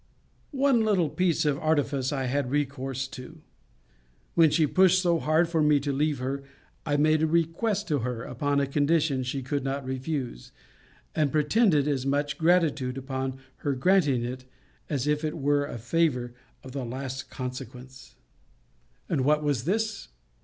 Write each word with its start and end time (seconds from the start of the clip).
One 0.55 0.83
little 0.83 1.11
piece 1.11 1.45
of 1.45 1.59
artifice 1.59 2.11
I 2.11 2.23
had 2.25 2.49
recourse 2.49 3.07
to: 3.09 3.43
When 4.33 4.49
she 4.49 4.65
pushed 4.65 4.99
so 4.99 5.19
hard 5.19 5.47
for 5.47 5.61
me 5.61 5.79
to 5.79 5.93
leave 5.93 6.17
her, 6.17 6.41
I 6.87 6.97
made 6.97 7.21
a 7.21 7.27
request 7.27 7.87
to 7.89 7.99
her, 7.99 8.23
upon 8.23 8.59
a 8.59 8.65
condition 8.65 9.21
she 9.21 9.43
could 9.43 9.63
not 9.63 9.85
refuse; 9.85 10.51
and 11.13 11.31
pretended 11.31 11.87
as 11.87 12.03
much 12.07 12.39
gratitude 12.39 12.97
upon 12.97 13.37
her 13.57 13.73
granting 13.75 14.23
it, 14.25 14.45
as 14.89 15.05
if 15.05 15.23
it 15.23 15.37
were 15.37 15.67
a 15.67 15.77
favour 15.77 16.33
of 16.63 16.71
the 16.71 16.83
last 16.83 17.29
consequence. 17.29 18.15
And 19.07 19.21
what 19.21 19.43
was 19.43 19.65
this? 19.65 20.07